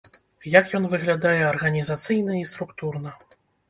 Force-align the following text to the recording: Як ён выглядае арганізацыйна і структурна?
Як 0.59 0.73
ён 0.79 0.87
выглядае 0.93 1.35
арганізацыйна 1.53 2.43
і 2.43 2.45
структурна? 2.57 3.19